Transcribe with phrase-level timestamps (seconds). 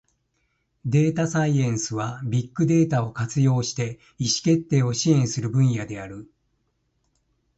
[0.83, 6.27] データサイエンスは、ビッグデータを活用して意思決定を支援する分野である。